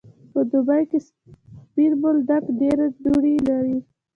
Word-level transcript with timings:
په 0.31 0.39
دوبی 0.49 0.83
کی 0.89 0.99
سپین 1.07 1.91
بولدک 2.01 2.43
ډیری 2.59 2.87
دوړی 3.03 3.35
لری. 3.47 3.77